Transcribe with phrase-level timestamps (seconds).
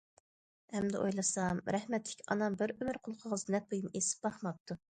[0.77, 4.83] ئەمدى ئويلىسام رەھمەتلىك ئانام بىر ئۆمۈر قۇلىقىغا زىننەت بۇيۇمى ئېسىپ باقماپتۇ.